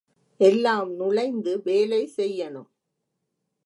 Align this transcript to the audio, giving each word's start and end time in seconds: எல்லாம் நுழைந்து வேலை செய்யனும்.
எல்லாம் 0.39 0.91
நுழைந்து 0.95 1.61
வேலை 1.63 2.01
செய்யனும். 2.17 2.69